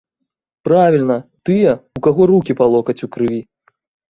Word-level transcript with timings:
Правільна, 0.69 1.17
тыя, 1.49 1.71
у 1.99 2.03
каго 2.09 2.21
рукі 2.35 2.59
па 2.63 2.71
локаць 2.77 2.99
у 3.09 3.11
крыві. 3.19 3.39